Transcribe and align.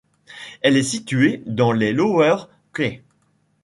Elle 0.63 0.77
est 0.77 0.81
située 0.81 1.43
dans 1.45 1.71
les 1.71 1.93
Lower 1.93 2.37
Keys. 2.73 3.03